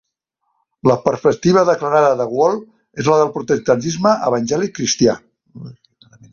La 0.91 0.95
perspectiva 1.03 1.63
declarada 1.67 2.15
de 2.23 2.27
"World" 2.39 2.65
és 3.05 3.11
la 3.13 3.19
del 3.21 3.31
protestantisme 3.37 4.17
evangèlic 4.33 4.77
cristià. 4.81 5.19